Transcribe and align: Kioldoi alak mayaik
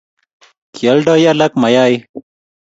Kioldoi 0.77 1.23
alak 1.33 1.53
mayaik 1.61 2.01